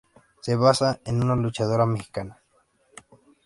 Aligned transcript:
Se 0.41 0.55
basa 0.55 0.99
en 1.05 1.23
una 1.23 1.35
luchadora 1.35 1.85
Mexicana. 1.85 2.41